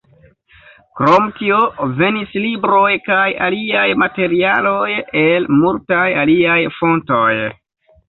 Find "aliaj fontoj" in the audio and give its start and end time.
6.27-7.35